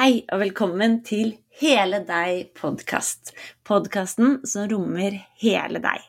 Hei 0.00 0.22
og 0.32 0.40
velkommen 0.40 0.94
til 1.04 1.34
Hele 1.60 1.98
deg-podkast. 2.08 3.34
Podkasten 3.68 4.38
som 4.48 4.64
rommer 4.70 5.18
hele 5.42 5.82
deg. 5.84 6.06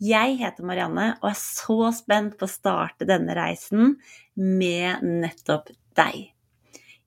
Jeg 0.00 0.38
heter 0.38 0.64
Marianne 0.64 1.10
og 1.18 1.26
er 1.28 1.36
så 1.36 1.90
spent 1.92 2.38
på 2.40 2.48
å 2.48 2.52
starte 2.54 3.04
denne 3.10 3.36
reisen 3.36 3.98
med 4.32 5.04
nettopp 5.04 5.68
deg. 6.00 6.30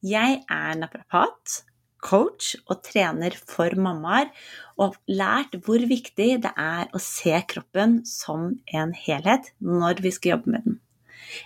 Jeg 0.05 0.37
er 0.45 0.77
naprapat, 0.83 1.63
coach 2.05 2.53
og 2.67 2.83
trener 2.85 3.39
for 3.41 3.73
mammaer, 3.73 4.29
og 4.77 4.91
har 4.91 5.17
lært 5.23 5.57
hvor 5.65 5.81
viktig 5.89 6.35
det 6.45 6.53
er 6.53 6.85
å 6.93 7.01
se 7.01 7.33
kroppen 7.49 8.03
som 8.05 8.51
en 8.69 8.93
helhet 9.07 9.55
når 9.57 10.05
vi 10.05 10.13
skal 10.13 10.35
jobbe 10.35 10.53
med 10.53 10.69
den. 10.69 10.80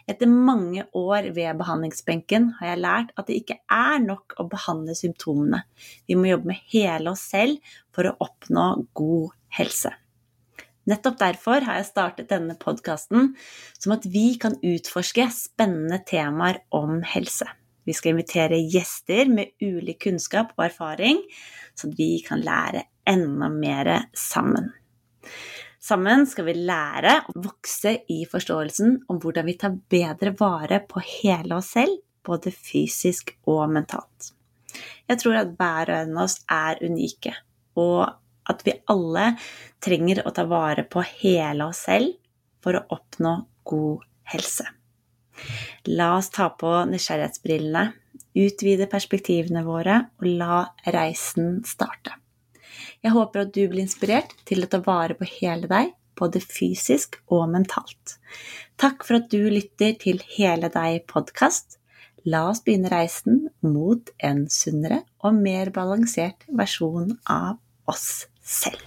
Etter 0.09 0.29
mange 0.29 0.85
år 0.97 1.31
ved 1.35 1.59
behandlingsbenken 1.59 2.51
har 2.59 2.73
jeg 2.73 2.83
lært 2.83 3.11
at 3.15 3.27
det 3.29 3.41
ikke 3.41 3.59
er 3.71 3.99
nok 4.03 4.37
å 4.41 4.47
behandle 4.51 4.95
symptomene. 4.97 5.63
Vi 6.07 6.17
må 6.19 6.29
jobbe 6.31 6.53
med 6.53 6.63
hele 6.73 7.13
oss 7.13 7.27
selv 7.33 7.75
for 7.95 8.09
å 8.09 8.15
oppnå 8.25 8.69
god 8.97 9.35
helse. 9.59 9.93
Nettopp 10.85 11.17
derfor 11.17 11.65
har 11.65 11.79
jeg 11.79 11.89
startet 11.89 12.29
denne 12.29 12.53
podkasten, 12.61 13.31
som 13.79 13.95
at 13.95 14.05
vi 14.05 14.35
kan 14.41 14.57
utforske 14.61 15.25
spennende 15.33 16.03
temaer 16.05 16.61
om 16.75 16.99
helse. 17.15 17.47
Vi 17.85 17.93
skal 17.93 18.13
invitere 18.13 18.61
gjester 18.61 19.29
med 19.29 19.53
ulik 19.61 20.03
kunnskap 20.05 20.53
og 20.57 20.67
erfaring, 20.67 21.21
så 21.77 21.89
vi 21.93 22.19
kan 22.25 22.41
lære 22.45 22.85
enda 23.09 23.49
mer 23.53 23.91
sammen. 24.17 24.71
Sammen 25.85 26.23
skal 26.25 26.47
vi 26.47 26.55
lære 26.65 27.11
å 27.29 27.41
vokse 27.45 27.91
i 28.09 28.23
forståelsen 28.29 28.95
om 29.11 29.19
hvordan 29.21 29.45
vi 29.45 29.53
tar 29.61 29.75
bedre 29.91 30.31
vare 30.39 30.79
på 30.89 31.03
hele 31.05 31.59
oss 31.59 31.75
selv, 31.75 31.99
både 32.25 32.49
fysisk 32.49 33.35
og 33.51 33.67
mentalt. 33.69 34.31
Jeg 35.05 35.21
tror 35.21 35.37
at 35.43 35.51
hver 35.59 35.91
og 35.91 35.99
en 35.99 36.15
av 36.15 36.23
oss 36.23 36.39
er 36.49 36.81
unike, 36.81 37.35
og 37.77 38.01
at 38.49 38.65
vi 38.65 38.73
alle 38.89 39.27
trenger 39.83 40.23
å 40.25 40.33
ta 40.33 40.47
vare 40.49 40.87
på 40.89 41.05
hele 41.21 41.69
oss 41.69 41.83
selv 41.85 42.17
for 42.65 42.79
å 42.79 42.85
oppnå 42.97 43.37
god 43.69 44.09
helse. 44.33 44.65
La 45.93 46.15
oss 46.17 46.31
ta 46.33 46.49
på 46.49 46.71
nysgjerrighetsbrillene, 46.89 47.91
utvide 48.41 48.89
perspektivene 48.89 49.61
våre 49.67 50.01
og 50.17 50.29
la 50.41 50.63
reisen 50.97 51.59
starte. 51.67 52.17
Jeg 53.05 53.13
håper 53.13 53.43
at 53.43 53.53
du 53.53 53.61
blir 53.69 53.83
inspirert 53.83 54.31
til 54.49 54.65
å 54.65 54.69
ta 54.71 54.79
vare 54.81 55.13
på 55.13 55.27
hele 55.29 55.69
deg, 55.69 55.91
både 56.17 56.39
fysisk 56.41 57.19
og 57.29 57.43
mentalt. 57.53 58.15
Takk 58.81 59.05
for 59.05 59.19
at 59.19 59.27
du 59.29 59.43
lytter 59.51 59.93
til 60.01 60.23
Hele 60.33 60.71
deg-podkast. 60.73 61.77
La 62.25 62.47
oss 62.49 62.63
begynne 62.65 62.89
reisen 62.89 63.43
mot 63.61 64.09
en 64.17 64.47
sunnere 64.49 65.03
og 65.21 65.37
mer 65.37 65.69
balansert 65.75 66.49
versjon 66.49 67.13
av 67.29 67.61
oss 67.85 68.25
selv. 68.41 68.81